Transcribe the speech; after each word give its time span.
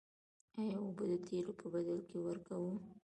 آیا 0.59 0.77
اوبه 0.83 1.05
د 1.11 1.13
تیلو 1.27 1.53
په 1.59 1.65
بدل 1.73 1.99
کې 2.09 2.17
ورکوو؟ 2.27 2.73